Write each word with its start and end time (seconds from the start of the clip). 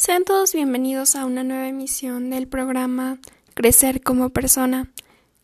Sean 0.00 0.22
todos 0.22 0.52
bienvenidos 0.52 1.16
a 1.16 1.24
una 1.24 1.42
nueva 1.42 1.66
emisión 1.66 2.30
del 2.30 2.46
programa 2.46 3.18
Crecer 3.54 4.00
como 4.00 4.30
persona. 4.30 4.92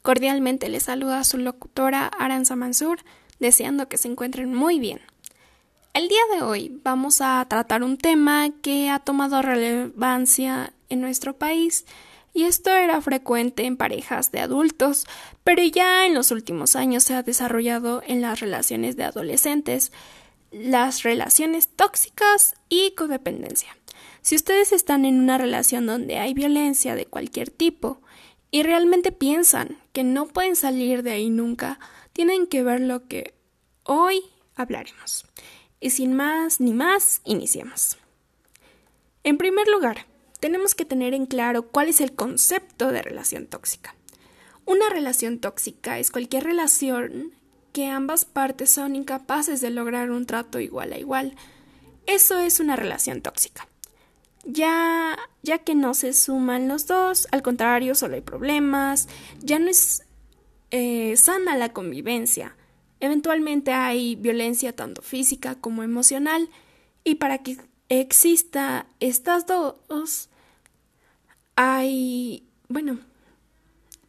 Cordialmente 0.01 0.69
les 0.69 0.85
saluda 0.85 1.25
su 1.25 1.39
locutora 1.39 2.07
Aranza 2.07 2.55
Mansur, 2.55 3.01
deseando 3.41 3.89
que 3.89 3.99
se 3.99 4.07
encuentren 4.07 4.55
muy 4.55 4.79
bien. 4.79 5.01
El 5.93 6.07
día 6.07 6.21
de 6.33 6.43
hoy 6.43 6.81
vamos 6.85 7.21
a 7.21 7.45
tratar 7.51 7.83
un 7.83 7.99
tema 7.99 8.49
que 8.63 8.91
ha 8.91 9.01
tomado 9.01 9.43
relevancia 9.43 10.73
en 10.89 11.01
nuestro 11.01 11.37
país 11.37 11.85
y 12.33 12.45
esto 12.45 12.71
era 12.71 13.01
frecuente 13.01 13.65
en 13.65 13.77
parejas 13.77 14.31
de 14.31 14.39
adultos, 14.39 15.05
pero 15.43 15.65
ya 15.65 16.07
en 16.07 16.15
los 16.15 16.31
últimos 16.31 16.77
años 16.77 17.03
se 17.03 17.15
ha 17.15 17.25
desarrollado 17.25 18.05
en 18.07 18.21
las 18.23 18.39
relaciones 18.39 18.97
de 18.97 19.03
adolescentes, 19.03 19.91
las 20.53 21.03
relaciones 21.03 21.67
tóxicas 21.67 22.55
y 22.69 22.93
codependencia. 22.93 23.77
Si 24.25 24.37
ustedes 24.37 24.73
están 24.73 25.05
en 25.05 25.21
una 25.21 25.37
relación 25.37 25.85
donde 25.85 26.17
hay 26.17 26.33
violencia 26.33 26.95
de 26.95 27.05
cualquier 27.05 27.51
tipo 27.51 28.01
y 28.51 28.63
realmente 28.63 29.13
piensan 29.13 29.77
que 29.93 30.03
no 30.03 30.29
pueden 30.29 30.57
salir 30.57 31.03
de 31.03 31.11
ahí 31.11 31.29
nunca, 31.29 31.79
tienen 32.15 32.47
que 32.47 32.63
ver 32.63 32.81
lo 32.81 33.07
que 33.07 33.35
hoy 33.83 34.23
hablaremos. 34.55 35.27
Y 35.79 35.91
sin 35.91 36.15
más 36.15 36.59
ni 36.59 36.73
más, 36.73 37.21
iniciemos. 37.27 37.99
En 39.25 39.37
primer 39.37 39.69
lugar, 39.69 40.07
tenemos 40.41 40.75
que 40.75 40.87
tener 40.87 41.13
en 41.13 41.27
claro 41.27 41.69
cuál 41.69 41.91
es 41.91 42.01
el 42.01 42.15
concepto 42.15 42.93
de 42.93 43.03
relación 43.03 43.47
tóxica. 43.47 43.95
Una 44.65 44.89
relación 44.89 45.39
tóxica 45.39 45.99
es 45.99 46.11
cualquier 46.11 46.45
relación 46.45 47.35
que 47.75 47.89
ambas 47.89 48.25
partes 48.25 48.71
son 48.71 48.97
incapaces 48.97 49.61
de 49.61 49.69
lograr 49.69 50.11
un 50.11 50.25
trato 50.25 50.61
igual 50.61 50.95
a 50.95 50.99
igual. 50.99 51.37
Eso 52.07 52.39
es 52.39 52.59
una 52.59 52.75
relación 52.75 53.21
tóxica 53.21 53.69
ya, 54.45 55.19
ya 55.43 55.59
que 55.59 55.75
no 55.75 55.95
se 55.95 56.13
suman 56.13 56.69
los 56.69 56.87
dos, 56.87 57.29
al 57.33 57.43
contrario, 57.43 57.95
solo 57.95 58.15
hay 58.15 58.21
problemas, 58.21 59.09
ya 59.41 59.59
no 59.59 59.69
es 59.69 60.05
eh, 60.71 61.17
sana 61.17 61.57
la 61.57 61.73
convivencia. 61.73 62.57
Eventualmente 63.01 63.73
hay 63.73 64.17
violencia 64.17 64.75
tanto 64.75 65.03
física 65.03 65.57
como 65.57 65.83
emocional 65.83 66.49
y 67.05 67.17
para 67.17 67.39
que 67.39 67.59
exista 67.89 68.87
estas 69.01 69.47
dos 69.47 70.31
hay, 71.57 72.47
bueno, 72.69 72.99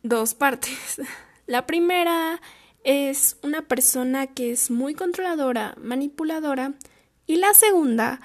dos 0.03 0.33
partes. 0.33 1.02
La 1.47 1.67
primera 1.67 2.41
es 2.83 3.38
una 3.44 3.61
persona 3.61 4.28
que 4.28 4.52
es 4.52 4.72
muy 4.72 4.95
controladora, 4.95 5.75
manipuladora 5.81 6.73
y 7.28 7.36
la 7.38 7.53
segunda 7.53 8.22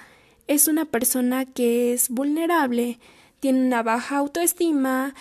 es 0.50 0.66
una 0.66 0.84
persona 0.84 1.44
que 1.44 1.92
es 1.92 2.08
vulnerable, 2.08 2.98
tiene 3.38 3.64
una 3.64 3.84
baja 3.84 4.16
autoestima. 4.16 5.14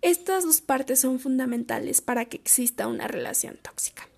Estas 0.00 0.44
dos 0.44 0.62
partes 0.62 1.00
son 1.00 1.20
fundamentales 1.20 2.00
para 2.00 2.24
que 2.24 2.38
exista 2.38 2.86
una 2.86 3.06
relación 3.06 3.58
tóxica. 3.60 4.08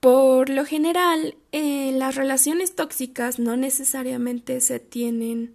Por 0.00 0.48
lo 0.48 0.64
general, 0.64 1.36
eh, 1.52 1.92
las 1.92 2.14
relaciones 2.14 2.74
tóxicas 2.74 3.38
no 3.38 3.58
necesariamente 3.58 4.62
se 4.62 4.80
tienen 4.80 5.54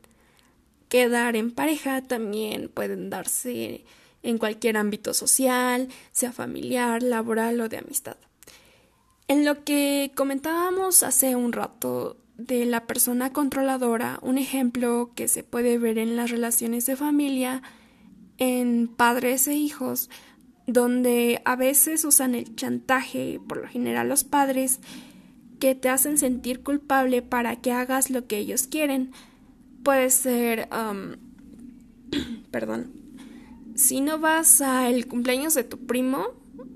que 0.88 1.10
dar 1.10 1.36
en 1.36 1.50
pareja, 1.50 2.04
también 2.04 2.70
pueden 2.70 3.10
darse 3.10 3.84
en 4.22 4.38
cualquier 4.38 4.78
ámbito 4.78 5.16
social, 5.16 5.88
sea 6.12 6.32
familiar, 6.32 7.02
laboral 7.02 7.60
o 7.62 7.68
de 7.68 7.80
amistad. 7.80 8.18
En 9.28 9.44
lo 9.44 9.64
que 9.64 10.12
comentábamos 10.14 11.02
hace 11.02 11.36
un 11.36 11.52
rato 11.52 12.18
de 12.38 12.66
la 12.66 12.86
persona 12.86 13.32
controladora, 13.32 14.20
un 14.22 14.38
ejemplo 14.38 15.12
que 15.16 15.28
se 15.28 15.44
puede 15.44 15.78
ver 15.78 15.98
en 15.98 16.16
las 16.16 16.32
relaciones 16.32 16.86
de 16.86 16.96
familia, 16.96 17.62
en 18.38 18.88
padres 18.88 19.48
e 19.48 19.56
hijos, 19.56 20.10
donde 20.68 21.42
a 21.46 21.56
veces 21.56 22.04
usan 22.04 22.36
el 22.36 22.56
chantaje, 22.56 23.40
por 23.48 23.62
lo 23.62 23.68
general 23.68 24.10
los 24.10 24.24
padres, 24.24 24.80
que 25.60 25.76
te 25.76 25.90
hacen 25.90 26.18
sentir 26.18 26.64
culpable 26.64 27.22
para 27.22 27.56
que 27.56 27.72
hagas 27.72 28.10
lo 28.10 28.28
que 28.28 28.38
ellos 28.38 28.68
quieren. 28.68 29.12
Puede 29.84 30.10
ser, 30.10 30.68
um, 30.72 31.16
perdón, 32.52 32.92
si 33.76 34.02
no 34.02 34.20
vas 34.20 34.62
al 34.62 35.06
cumpleaños 35.06 35.54
de 35.54 35.64
tu 35.64 35.86
primo, 35.86 36.28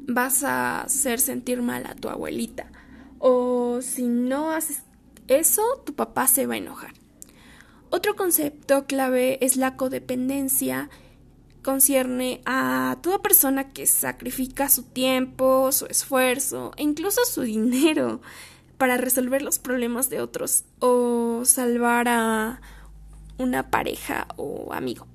vas 0.07 0.43
a 0.43 0.81
hacer 0.81 1.19
sentir 1.19 1.61
mal 1.61 1.85
a 1.85 1.95
tu 1.95 2.09
abuelita. 2.09 2.71
O 3.17 3.81
si 3.81 4.03
no 4.03 4.51
haces 4.51 4.83
eso 5.29 5.81
tu 5.85 5.93
papá 5.93 6.27
se 6.27 6.45
va 6.45 6.55
a 6.55 6.57
enojar. 6.57 6.93
Otro 7.91 8.15
concepto 8.15 8.85
clave 8.85 9.43
es 9.43 9.55
la 9.55 9.75
codependencia. 9.75 10.89
Concierne 11.63 12.41
a 12.45 12.97
toda 13.01 13.21
persona 13.21 13.71
que 13.71 13.87
sacrifica 13.87 14.69
su 14.69 14.83
tiempo, 14.83 15.71
su 15.71 15.85
esfuerzo 15.87 16.71
e 16.77 16.83
incluso 16.83 17.25
su 17.25 17.41
dinero 17.41 18.21
para 18.77 18.97
resolver 18.97 19.41
los 19.41 19.59
problemas 19.59 20.09
de 20.09 20.21
otros 20.21 20.65
o 20.79 21.41
salvar 21.45 22.07
a 22.07 22.61
una 23.37 23.69
pareja 23.69 24.27
o 24.37 24.71
amigo. 24.73 25.07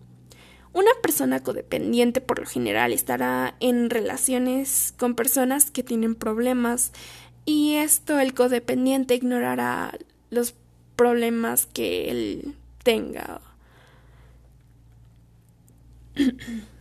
Una 0.72 0.91
persona 1.02 1.41
codependiente 1.41 2.20
por 2.20 2.41
lo 2.41 2.46
general 2.46 2.92
estará 2.92 3.54
en 3.60 3.91
relaciones 3.91 4.92
con 4.98 5.14
personas 5.14 5.70
que 5.70 5.84
tienen 5.84 6.16
problemas 6.16 6.92
y 7.44 7.75
esto 7.75 8.19
el 8.19 8.34
codependiente 8.34 9.14
ignorará 9.14 9.96
los 10.34 10.54
problemas 10.96 11.66
que 11.66 12.10
él 12.10 12.56
tenga. 12.82 13.40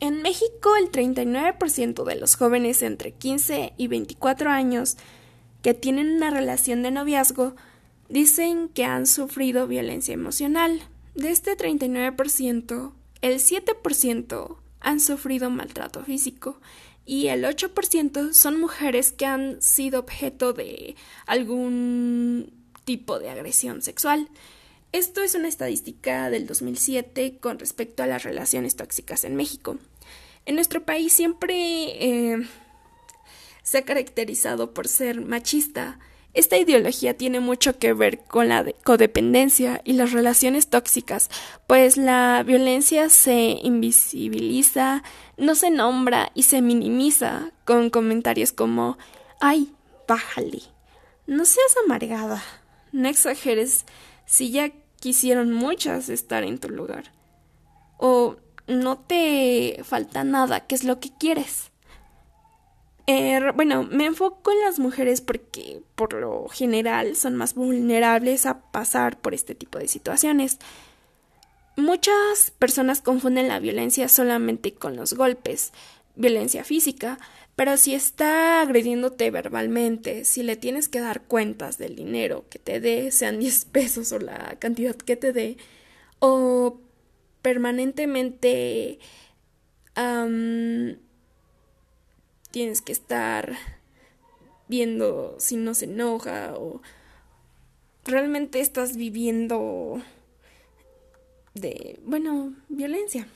En 0.00 0.20
México, 0.20 0.74
el 0.74 0.90
39% 0.90 2.02
de 2.02 2.16
los 2.16 2.34
jóvenes 2.34 2.82
entre 2.82 3.12
15 3.12 3.74
y 3.76 3.86
24 3.86 4.50
años 4.50 4.96
que 5.62 5.74
tienen 5.74 6.16
una 6.16 6.30
relación 6.30 6.82
de 6.82 6.90
noviazgo 6.90 7.54
dicen 8.08 8.68
que 8.68 8.84
han 8.84 9.06
sufrido 9.06 9.68
violencia 9.68 10.12
emocional. 10.12 10.82
De 11.14 11.30
este 11.30 11.56
39%, 11.56 12.92
el 13.20 13.38
7% 13.38 14.56
han 14.80 14.98
sufrido 14.98 15.50
maltrato 15.50 16.02
físico 16.02 16.60
y 17.06 17.28
el 17.28 17.44
8% 17.44 18.32
son 18.32 18.60
mujeres 18.60 19.12
que 19.12 19.26
han 19.26 19.62
sido 19.62 20.00
objeto 20.00 20.52
de 20.52 20.96
algún 21.26 22.61
tipo 22.84 23.18
de 23.18 23.30
agresión 23.30 23.82
sexual. 23.82 24.28
Esto 24.92 25.22
es 25.22 25.34
una 25.34 25.48
estadística 25.48 26.28
del 26.28 26.46
2007 26.46 27.38
con 27.40 27.58
respecto 27.58 28.02
a 28.02 28.06
las 28.06 28.24
relaciones 28.24 28.76
tóxicas 28.76 29.24
en 29.24 29.36
México. 29.36 29.78
En 30.44 30.56
nuestro 30.56 30.84
país 30.84 31.12
siempre 31.12 31.54
eh, 31.54 32.46
se 33.62 33.78
ha 33.78 33.84
caracterizado 33.84 34.74
por 34.74 34.88
ser 34.88 35.20
machista. 35.20 35.98
Esta 36.34 36.56
ideología 36.56 37.16
tiene 37.16 37.40
mucho 37.40 37.78
que 37.78 37.92
ver 37.92 38.20
con 38.24 38.48
la 38.48 38.64
codependencia 38.84 39.80
y 39.84 39.92
las 39.92 40.12
relaciones 40.12 40.68
tóxicas, 40.68 41.30
pues 41.66 41.96
la 41.96 42.42
violencia 42.42 43.08
se 43.10 43.58
invisibiliza, 43.62 45.02
no 45.36 45.54
se 45.54 45.70
nombra 45.70 46.32
y 46.34 46.44
se 46.44 46.62
minimiza 46.62 47.52
con 47.64 47.90
comentarios 47.90 48.52
como 48.52 48.96
ay, 49.40 49.72
bájale, 50.08 50.62
no 51.26 51.44
seas 51.44 51.74
amargada, 51.84 52.42
no 52.92 53.08
exageres 53.08 53.84
si 54.26 54.50
ya 54.50 54.70
quisieron 55.00 55.52
muchas 55.52 56.08
estar 56.08 56.44
en 56.44 56.58
tu 56.58 56.68
lugar. 56.68 57.12
O 57.98 58.36
no 58.66 58.98
te 58.98 59.80
falta 59.84 60.24
nada, 60.24 60.60
¿qué 60.60 60.74
es 60.74 60.84
lo 60.84 61.00
que 61.00 61.10
quieres? 61.18 61.72
Eh, 63.06 63.40
bueno, 63.54 63.82
me 63.82 64.06
enfoco 64.06 64.52
en 64.52 64.60
las 64.60 64.78
mujeres 64.78 65.20
porque 65.20 65.82
por 65.96 66.14
lo 66.14 66.48
general 66.48 67.16
son 67.16 67.34
más 67.36 67.54
vulnerables 67.54 68.46
a 68.46 68.60
pasar 68.70 69.18
por 69.18 69.34
este 69.34 69.54
tipo 69.54 69.78
de 69.78 69.88
situaciones. 69.88 70.58
Muchas 71.76 72.52
personas 72.58 73.00
confunden 73.00 73.48
la 73.48 73.58
violencia 73.58 74.08
solamente 74.08 74.74
con 74.74 74.94
los 74.94 75.14
golpes, 75.14 75.72
violencia 76.14 76.64
física, 76.64 77.18
pero 77.62 77.76
si 77.76 77.94
está 77.94 78.60
agrediéndote 78.60 79.30
verbalmente, 79.30 80.24
si 80.24 80.42
le 80.42 80.56
tienes 80.56 80.88
que 80.88 80.98
dar 80.98 81.22
cuentas 81.22 81.78
del 81.78 81.94
dinero 81.94 82.44
que 82.50 82.58
te 82.58 82.80
dé, 82.80 83.12
sean 83.12 83.38
10 83.38 83.66
pesos 83.66 84.10
o 84.10 84.18
la 84.18 84.56
cantidad 84.58 84.96
que 84.96 85.14
te 85.14 85.32
dé, 85.32 85.58
o 86.18 86.80
permanentemente 87.40 88.98
tienes 92.50 92.82
que 92.82 92.90
estar 92.90 93.54
viendo 94.66 95.36
si 95.38 95.54
no 95.54 95.74
se 95.74 95.84
enoja 95.84 96.54
o 96.56 96.82
realmente 98.04 98.58
estás 98.58 98.96
viviendo 98.96 100.02
de, 101.54 102.00
bueno, 102.04 102.56
violencia. 102.68 103.28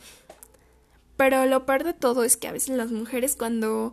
Pero 1.17 1.47
lo 1.47 1.65
peor 1.67 1.85
de 1.85 1.95
todo 1.95 2.25
es 2.25 2.37
que 2.37 2.49
a 2.49 2.53
veces 2.53 2.77
las 2.77 2.93
mujeres 2.93 3.37
cuando 3.37 3.93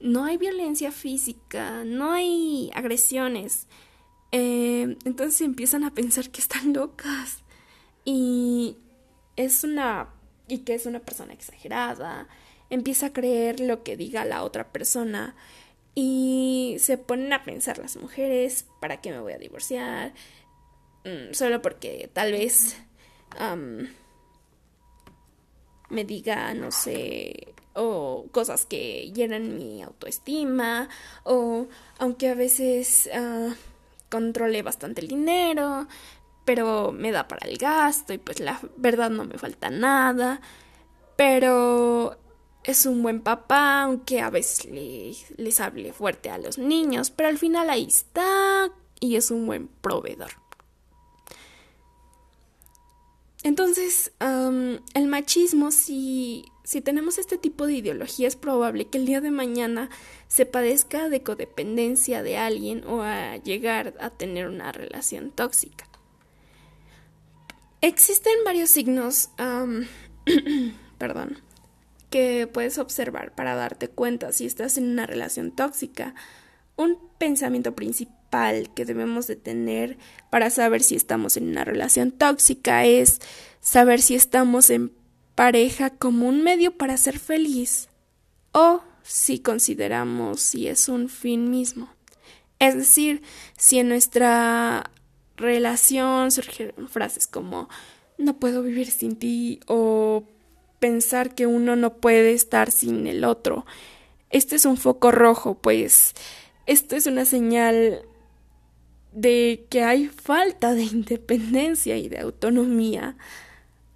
no 0.00 0.24
hay 0.24 0.36
violencia 0.36 0.92
física, 0.92 1.84
no 1.84 2.12
hay 2.12 2.70
agresiones, 2.74 3.66
Eh, 4.32 4.96
entonces 5.04 5.40
empiezan 5.40 5.82
a 5.84 5.92
pensar 5.92 6.30
que 6.30 6.40
están 6.40 6.72
locas 6.72 7.42
y 8.04 8.76
es 9.36 9.64
una 9.64 10.08
y 10.48 10.58
que 10.58 10.74
es 10.74 10.86
una 10.86 11.00
persona 11.00 11.32
exagerada, 11.32 12.28
empieza 12.70 13.06
a 13.06 13.12
creer 13.12 13.58
lo 13.60 13.82
que 13.82 13.96
diga 13.96 14.24
la 14.24 14.44
otra 14.44 14.70
persona 14.72 15.34
y 15.96 16.76
se 16.78 16.96
ponen 16.96 17.32
a 17.32 17.42
pensar 17.44 17.78
las 17.78 17.96
mujeres, 17.96 18.66
¿para 18.80 19.00
qué 19.00 19.10
me 19.10 19.20
voy 19.20 19.32
a 19.32 19.38
divorciar? 19.38 20.14
Mm, 21.04 21.32
solo 21.34 21.60
porque 21.60 22.08
tal 22.12 22.32
vez 22.32 22.76
me 25.90 26.04
diga, 26.04 26.54
no 26.54 26.70
sé, 26.70 27.54
o 27.74 28.26
cosas 28.32 28.66
que 28.66 29.12
llenan 29.14 29.56
mi 29.56 29.82
autoestima, 29.82 30.88
o 31.24 31.66
aunque 31.98 32.28
a 32.28 32.34
veces 32.34 33.08
uh, 33.14 33.52
controle 34.08 34.62
bastante 34.62 35.00
el 35.00 35.08
dinero, 35.08 35.86
pero 36.44 36.92
me 36.92 37.12
da 37.12 37.28
para 37.28 37.48
el 37.48 37.58
gasto 37.58 38.12
y 38.12 38.18
pues 38.18 38.40
la 38.40 38.60
verdad 38.76 39.10
no 39.10 39.24
me 39.24 39.38
falta 39.38 39.70
nada, 39.70 40.40
pero 41.16 42.18
es 42.64 42.86
un 42.86 43.02
buen 43.02 43.20
papá, 43.20 43.82
aunque 43.82 44.20
a 44.20 44.30
veces 44.30 44.68
les 45.36 45.60
hable 45.60 45.92
fuerte 45.92 46.30
a 46.30 46.38
los 46.38 46.58
niños, 46.58 47.10
pero 47.10 47.28
al 47.28 47.38
final 47.38 47.70
ahí 47.70 47.86
está 47.86 48.70
y 49.00 49.16
es 49.16 49.30
un 49.30 49.46
buen 49.46 49.68
proveedor. 49.68 50.30
Entonces, 53.42 54.12
el 54.20 55.06
machismo, 55.06 55.70
si, 55.70 56.44
si 56.62 56.82
tenemos 56.82 57.16
este 57.16 57.38
tipo 57.38 57.66
de 57.66 57.74
ideología, 57.74 58.28
es 58.28 58.36
probable 58.36 58.86
que 58.88 58.98
el 58.98 59.06
día 59.06 59.22
de 59.22 59.30
mañana 59.30 59.88
se 60.28 60.44
padezca 60.44 61.08
de 61.08 61.22
codependencia 61.22 62.22
de 62.22 62.36
alguien 62.36 62.84
o 62.86 63.02
a 63.02 63.36
llegar 63.38 63.94
a 64.00 64.10
tener 64.10 64.46
una 64.46 64.72
relación 64.72 65.30
tóxica. 65.30 65.88
Existen 67.80 68.34
varios 68.44 68.68
signos, 68.68 69.30
perdón, 70.98 71.38
que 72.10 72.46
puedes 72.46 72.76
observar 72.76 73.34
para 73.34 73.54
darte 73.54 73.88
cuenta 73.88 74.32
si 74.32 74.44
estás 74.44 74.76
en 74.76 74.84
una 74.90 75.06
relación 75.06 75.52
tóxica. 75.52 76.14
Un 76.76 76.98
pensamiento 77.18 77.74
principal 77.74 78.19
que 78.74 78.84
debemos 78.84 79.26
de 79.26 79.36
tener 79.36 79.98
para 80.30 80.50
saber 80.50 80.82
si 80.82 80.94
estamos 80.94 81.36
en 81.36 81.48
una 81.48 81.64
relación 81.64 82.12
tóxica 82.12 82.84
es 82.84 83.20
saber 83.60 84.00
si 84.00 84.14
estamos 84.14 84.70
en 84.70 84.92
pareja 85.34 85.90
como 85.90 86.28
un 86.28 86.42
medio 86.42 86.76
para 86.76 86.96
ser 86.96 87.18
feliz 87.18 87.88
o 88.52 88.82
si 89.02 89.40
consideramos 89.40 90.40
si 90.40 90.68
es 90.68 90.88
un 90.88 91.08
fin 91.08 91.50
mismo. 91.50 91.88
Es 92.60 92.76
decir, 92.76 93.22
si 93.56 93.78
en 93.78 93.88
nuestra 93.88 94.90
relación 95.36 96.30
surgen 96.30 96.72
frases 96.88 97.26
como 97.26 97.68
no 98.16 98.36
puedo 98.36 98.62
vivir 98.62 98.90
sin 98.90 99.16
ti 99.16 99.60
o 99.66 100.24
pensar 100.78 101.34
que 101.34 101.46
uno 101.46 101.74
no 101.74 101.94
puede 101.94 102.32
estar 102.32 102.70
sin 102.70 103.06
el 103.06 103.24
otro. 103.24 103.66
Este 104.28 104.56
es 104.56 104.66
un 104.66 104.76
foco 104.76 105.10
rojo, 105.10 105.54
pues 105.54 106.14
esto 106.66 106.94
es 106.94 107.06
una 107.06 107.24
señal 107.24 108.02
de 109.12 109.66
que 109.68 109.82
hay 109.82 110.06
falta 110.06 110.74
de 110.74 110.84
independencia 110.84 111.96
y 111.96 112.08
de 112.08 112.20
autonomía. 112.20 113.16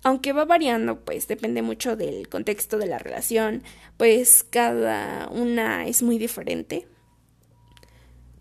Aunque 0.03 0.33
va 0.33 0.45
variando, 0.45 1.01
pues 1.01 1.29
depende 1.29 1.63
mucho 1.63 1.97
del 1.97 2.29
contexto 2.29 2.77
de 2.79 2.87
la 2.87 2.99
relación, 2.99 3.63
pues 3.97 4.45
cada 4.49 5.29
una 5.29 5.87
es 5.87 6.03
muy 6.03 6.19
diferente. 6.19 6.87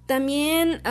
También 0.07 0.81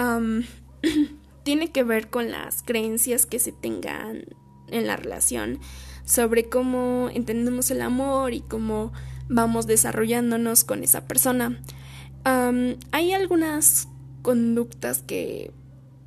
tiene 1.42 1.70
que 1.72 1.84
ver 1.84 2.08
con 2.08 2.30
las 2.30 2.62
creencias 2.62 3.26
que 3.26 3.38
se 3.38 3.52
tengan 3.52 4.24
en 4.68 4.86
la 4.86 4.96
relación 4.96 5.60
sobre 6.04 6.48
cómo 6.48 7.10
entendemos 7.12 7.70
el 7.70 7.82
amor 7.82 8.32
y 8.32 8.40
cómo 8.40 8.92
vamos 9.28 9.66
desarrollándonos 9.66 10.64
con 10.64 10.82
esa 10.82 11.06
persona. 11.06 11.60
hay 12.24 13.12
algunas 13.12 13.88
conductas 14.22 15.02
que 15.02 15.52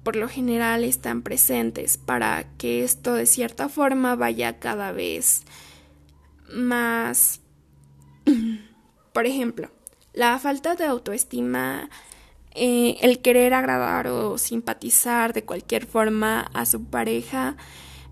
por 0.05 0.15
lo 0.15 0.29
general 0.29 0.83
están 0.83 1.23
presentes 1.23 1.97
para 1.97 2.45
que 2.59 2.83
esto 2.83 3.15
de 3.15 3.25
cierta 3.25 3.69
forma 3.69 4.15
vaya 4.15 4.59
cada 4.59 4.91
vez 4.91 5.41
más... 6.53 7.41
por 9.13 9.25
ejemplo, 9.25 9.71
la 10.13 10.37
falta 10.37 10.75
de 10.75 10.85
autoestima, 10.85 11.89
eh, 12.51 12.97
el 13.01 13.19
querer 13.19 13.55
agradar 13.55 14.07
o 14.07 14.37
simpatizar 14.37 15.33
de 15.33 15.43
cualquier 15.43 15.87
forma 15.87 16.51
a 16.53 16.67
su 16.67 16.85
pareja, 16.85 17.57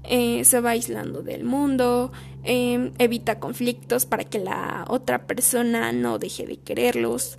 eh, 0.04 0.44
se 0.46 0.62
va 0.62 0.72
aislando 0.72 1.22
del 1.22 1.44
mundo, 1.44 2.12
em, 2.44 2.92
evita 2.98 3.40
conflictos 3.40 4.08
para 4.08 4.24
que 4.24 4.40
la 4.40 4.86
otra 4.88 5.28
persona 5.28 5.92
no 5.92 6.18
deje 6.18 6.48
de 6.48 6.58
quererlos. 6.58 7.38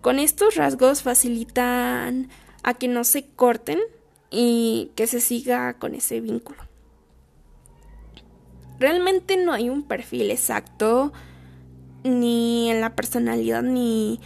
Con 0.00 0.18
estos 0.18 0.56
rasgos 0.56 1.02
facilitan 1.02 2.28
a 2.62 2.74
que 2.74 2.88
no 2.88 3.04
se 3.04 3.26
corten 3.26 3.78
y 4.30 4.92
que 4.94 5.06
se 5.06 5.20
siga 5.20 5.74
con 5.74 5.94
ese 5.94 6.20
vínculo. 6.20 6.62
Realmente 8.78 9.36
no 9.36 9.52
hay 9.52 9.68
un 9.68 9.82
perfil 9.82 10.30
exacto 10.30 11.12
ni 12.04 12.70
en 12.70 12.80
la 12.80 12.94
personalidad 12.94 13.62
ni 13.62 14.20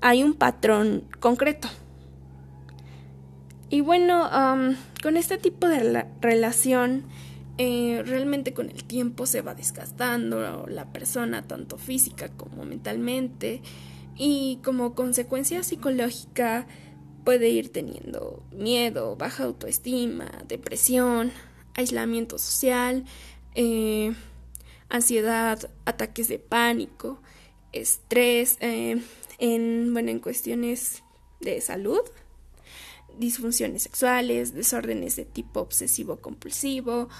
hay 0.00 0.22
un 0.22 0.34
patrón 0.34 1.04
concreto. 1.20 1.68
Y 3.70 3.82
bueno, 3.82 4.28
con 5.02 5.16
este 5.16 5.36
tipo 5.36 5.68
de 5.68 6.06
relación, 6.22 7.04
eh, 7.58 8.02
realmente 8.06 8.54
con 8.54 8.70
el 8.70 8.84
tiempo 8.84 9.26
se 9.26 9.42
va 9.42 9.54
desgastando 9.54 10.66
la 10.68 10.86
persona, 10.86 11.42
tanto 11.42 11.76
física 11.76 12.30
como 12.30 12.64
mentalmente, 12.64 13.60
y 14.16 14.58
como 14.64 14.94
consecuencia 14.94 15.62
psicológica 15.62 16.66
puede 17.28 17.50
ir 17.50 17.70
teniendo 17.70 18.42
miedo, 18.52 19.14
baja 19.14 19.44
autoestima, 19.44 20.30
depresión, 20.48 21.30
aislamiento 21.74 22.38
social, 22.38 23.04
eh, 23.54 24.14
ansiedad, 24.88 25.70
ataques 25.84 26.28
de 26.28 26.38
pánico, 26.38 27.20
estrés, 27.72 28.56
eh, 28.60 29.02
en, 29.36 29.92
bueno, 29.92 30.10
en 30.10 30.20
cuestiones 30.20 31.02
de 31.40 31.60
salud 31.60 32.00
disfunciones 33.18 33.82
sexuales, 33.82 34.54
desórdenes 34.54 35.16
de 35.16 35.26
tipo 35.26 35.60
obsesivo-compulsivo, 35.60 37.10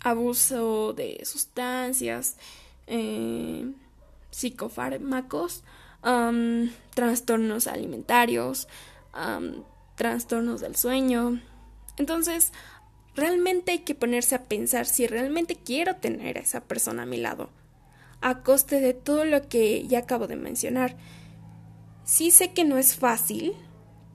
abuso 0.00 0.92
de 0.92 1.20
sustancias, 1.24 2.36
eh, 2.88 3.70
psicofármacos, 4.32 5.62
trastornos 6.94 7.66
alimentarios, 7.66 8.68
trastornos 9.94 10.60
del 10.60 10.76
sueño. 10.76 11.40
Entonces, 11.96 12.52
realmente 13.14 13.72
hay 13.72 13.78
que 13.80 13.94
ponerse 13.94 14.34
a 14.34 14.44
pensar 14.44 14.86
si 14.86 15.06
realmente 15.06 15.56
quiero 15.56 15.96
tener 15.96 16.38
a 16.38 16.42
esa 16.42 16.62
persona 16.62 17.02
a 17.02 17.06
mi 17.06 17.18
lado, 17.18 17.50
a 18.20 18.42
coste 18.42 18.80
de 18.80 18.94
todo 18.94 19.24
lo 19.24 19.48
que 19.48 19.86
ya 19.86 20.00
acabo 20.00 20.26
de 20.26 20.36
mencionar. 20.36 20.96
Sí 22.04 22.30
sé 22.30 22.52
que 22.52 22.64
no 22.64 22.78
es 22.78 22.96
fácil, 22.96 23.52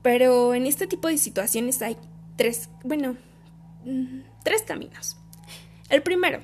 pero 0.02 0.54
en 0.54 0.66
este 0.66 0.86
tipo 0.86 1.08
de 1.08 1.18
situaciones 1.18 1.80
hay 1.82 1.96
tres, 2.36 2.68
bueno, 2.84 3.16
mm, 3.84 4.20
tres 4.44 4.62
caminos. 4.62 5.16
El 5.88 6.02
primero, 6.02 6.40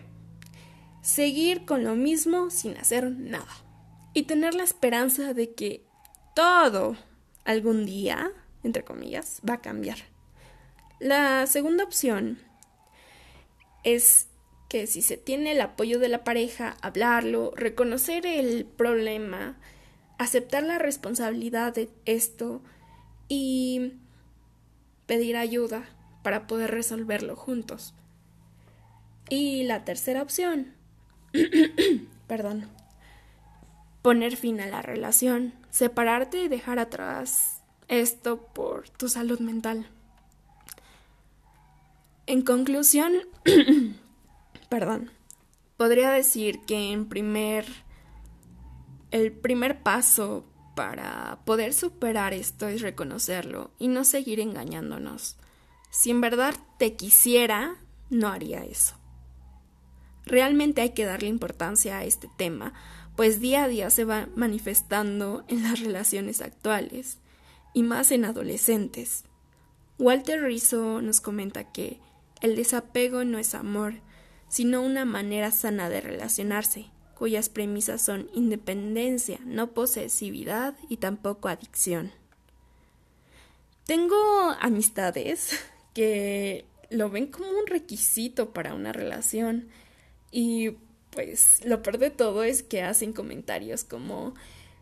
seguir 1.02 1.66
con 1.66 1.84
lo 1.84 1.96
mismo 1.96 2.50
sin 2.50 2.76
hacer 2.78 3.10
nada 3.10 3.63
y 4.14 4.22
tener 4.22 4.54
la 4.54 4.62
esperanza 4.62 5.34
de 5.34 5.52
que 5.52 5.84
todo 6.34 6.96
algún 7.44 7.84
día, 7.84 8.30
entre 8.62 8.84
comillas, 8.84 9.40
va 9.48 9.54
a 9.54 9.60
cambiar. 9.60 9.98
La 11.00 11.46
segunda 11.46 11.84
opción 11.84 12.38
es 13.82 14.28
que 14.68 14.86
si 14.86 15.02
se 15.02 15.16
tiene 15.16 15.52
el 15.52 15.60
apoyo 15.60 15.98
de 15.98 16.08
la 16.08 16.24
pareja, 16.24 16.76
hablarlo, 16.80 17.52
reconocer 17.56 18.24
el 18.24 18.64
problema, 18.64 19.58
aceptar 20.18 20.62
la 20.62 20.78
responsabilidad 20.78 21.74
de 21.74 21.90
esto, 22.06 22.62
y 23.28 23.94
pedir 25.06 25.36
ayuda 25.36 25.84
para 26.22 26.46
poder 26.46 26.70
resolverlo 26.70 27.36
juntos. 27.36 27.94
Y 29.28 29.64
la 29.64 29.84
tercera 29.84 30.22
opción, 30.22 30.74
perdón, 32.26 32.68
poner 34.04 34.36
fin 34.36 34.60
a 34.60 34.66
la 34.66 34.82
relación, 34.82 35.54
separarte 35.70 36.42
y 36.42 36.48
dejar 36.48 36.78
atrás 36.78 37.62
esto 37.88 38.48
por 38.52 38.90
tu 38.90 39.08
salud 39.08 39.40
mental. 39.40 39.86
En 42.26 42.42
conclusión, 42.42 43.14
perdón, 44.68 45.10
podría 45.78 46.10
decir 46.10 46.60
que 46.66 46.92
en 46.92 47.08
primer 47.08 47.64
el 49.10 49.32
primer 49.32 49.82
paso 49.82 50.44
para 50.76 51.38
poder 51.46 51.72
superar 51.72 52.34
esto 52.34 52.68
es 52.68 52.82
reconocerlo 52.82 53.70
y 53.78 53.88
no 53.88 54.04
seguir 54.04 54.38
engañándonos. 54.38 55.38
Si 55.88 56.10
en 56.10 56.20
verdad 56.20 56.54
te 56.78 56.94
quisiera, 56.94 57.76
no 58.10 58.28
haría 58.28 58.66
eso. 58.66 58.96
Realmente 60.26 60.80
hay 60.82 60.90
que 60.90 61.04
darle 61.04 61.28
importancia 61.28 61.98
a 61.98 62.04
este 62.04 62.28
tema, 62.36 62.74
pues 63.16 63.40
día 63.40 63.64
a 63.64 63.68
día 63.68 63.90
se 63.90 64.04
va 64.04 64.28
manifestando 64.34 65.44
en 65.48 65.62
las 65.62 65.80
relaciones 65.80 66.40
actuales, 66.40 67.18
y 67.74 67.82
más 67.82 68.12
en 68.12 68.24
adolescentes. 68.24 69.24
Walter 69.98 70.42
Rizzo 70.42 71.02
nos 71.02 71.20
comenta 71.20 71.72
que 71.72 72.00
el 72.40 72.56
desapego 72.56 73.24
no 73.24 73.38
es 73.38 73.54
amor, 73.54 73.94
sino 74.48 74.82
una 74.82 75.04
manera 75.04 75.50
sana 75.50 75.88
de 75.90 76.00
relacionarse, 76.00 76.86
cuyas 77.16 77.48
premisas 77.48 78.02
son 78.02 78.30
independencia, 78.34 79.38
no 79.44 79.72
posesividad 79.72 80.76
y 80.88 80.98
tampoco 80.98 81.48
adicción. 81.48 82.12
Tengo 83.84 84.16
amistades 84.60 85.58
que 85.94 86.64
lo 86.90 87.10
ven 87.10 87.26
como 87.26 87.48
un 87.50 87.66
requisito 87.66 88.52
para 88.52 88.74
una 88.74 88.92
relación 88.92 89.68
y 90.30 90.76
pues 91.14 91.64
lo 91.64 91.82
peor 91.82 91.98
de 91.98 92.10
todo 92.10 92.44
es 92.44 92.62
que 92.62 92.82
hacen 92.82 93.12
comentarios 93.12 93.84
como 93.84 94.34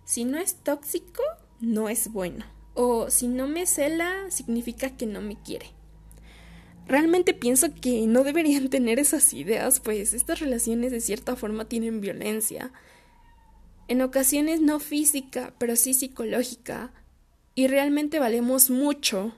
si 0.04 0.24
no 0.24 0.38
es 0.38 0.56
tóxico, 0.56 1.22
no 1.60 1.88
es 1.88 2.12
bueno 2.12 2.44
o 2.74 3.10
si 3.10 3.28
no 3.28 3.46
me 3.46 3.66
cela, 3.66 4.30
significa 4.30 4.96
que 4.96 5.06
no 5.06 5.20
me 5.20 5.40
quiere. 5.40 5.66
Realmente 6.86 7.34
pienso 7.34 7.74
que 7.74 8.06
no 8.06 8.24
deberían 8.24 8.68
tener 8.70 8.98
esas 8.98 9.32
ideas, 9.32 9.80
pues 9.80 10.14
estas 10.14 10.40
relaciones 10.40 10.92
de 10.92 11.00
cierta 11.00 11.36
forma 11.36 11.66
tienen 11.66 12.00
violencia. 12.00 12.72
En 13.88 14.02
ocasiones 14.02 14.60
no 14.60 14.80
física, 14.80 15.54
pero 15.58 15.76
sí 15.76 15.94
psicológica. 15.94 16.92
Y 17.54 17.66
realmente 17.66 18.18
valemos 18.18 18.70
mucho 18.70 19.34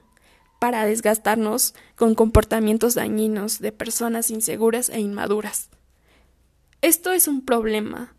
para 0.60 0.86
desgastarnos 0.86 1.74
con 1.96 2.14
comportamientos 2.14 2.94
dañinos 2.94 3.58
de 3.58 3.72
personas 3.72 4.30
inseguras 4.30 4.88
e 4.88 5.00
inmaduras. 5.00 5.68
Esto 6.84 7.12
es 7.12 7.28
un 7.28 7.40
problema, 7.46 8.14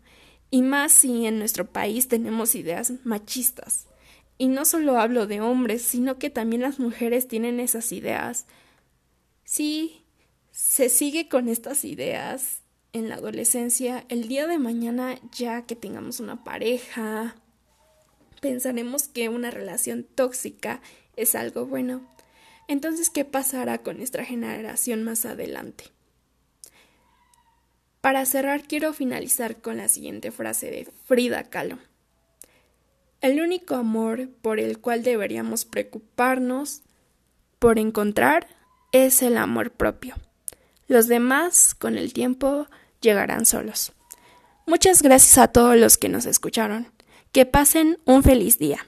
y 0.50 0.62
más 0.62 0.90
si 0.90 1.24
en 1.26 1.38
nuestro 1.38 1.70
país 1.70 2.08
tenemos 2.08 2.56
ideas 2.56 2.94
machistas. 3.04 3.86
Y 4.38 4.48
no 4.48 4.64
solo 4.64 4.98
hablo 4.98 5.28
de 5.28 5.40
hombres, 5.40 5.82
sino 5.82 6.18
que 6.18 6.30
también 6.30 6.62
las 6.62 6.80
mujeres 6.80 7.28
tienen 7.28 7.60
esas 7.60 7.92
ideas. 7.92 8.46
Si 9.44 10.02
se 10.50 10.88
sigue 10.88 11.28
con 11.28 11.48
estas 11.48 11.84
ideas 11.84 12.62
en 12.92 13.08
la 13.08 13.14
adolescencia, 13.14 14.04
el 14.08 14.26
día 14.26 14.48
de 14.48 14.58
mañana, 14.58 15.14
ya 15.30 15.62
que 15.62 15.76
tengamos 15.76 16.18
una 16.18 16.42
pareja, 16.42 17.36
pensaremos 18.40 19.06
que 19.06 19.28
una 19.28 19.52
relación 19.52 20.08
tóxica 20.12 20.80
es 21.14 21.36
algo 21.36 21.66
bueno. 21.66 22.02
Entonces, 22.66 23.10
¿qué 23.10 23.24
pasará 23.24 23.78
con 23.84 23.98
nuestra 23.98 24.24
generación 24.24 25.04
más 25.04 25.24
adelante? 25.24 25.95
Para 28.06 28.24
cerrar, 28.24 28.62
quiero 28.62 28.92
finalizar 28.92 29.60
con 29.60 29.78
la 29.78 29.88
siguiente 29.88 30.30
frase 30.30 30.70
de 30.70 30.88
Frida 31.06 31.42
Kahlo. 31.50 31.80
El 33.20 33.40
único 33.40 33.74
amor 33.74 34.28
por 34.42 34.60
el 34.60 34.78
cual 34.78 35.02
deberíamos 35.02 35.64
preocuparnos 35.64 36.82
por 37.58 37.80
encontrar 37.80 38.46
es 38.92 39.22
el 39.22 39.36
amor 39.36 39.72
propio. 39.72 40.14
Los 40.86 41.08
demás, 41.08 41.74
con 41.74 41.98
el 41.98 42.12
tiempo, 42.12 42.68
llegarán 43.00 43.44
solos. 43.44 43.92
Muchas 44.66 45.02
gracias 45.02 45.36
a 45.38 45.48
todos 45.48 45.76
los 45.76 45.98
que 45.98 46.08
nos 46.08 46.26
escucharon. 46.26 46.86
Que 47.32 47.44
pasen 47.44 47.98
un 48.04 48.22
feliz 48.22 48.56
día. 48.56 48.86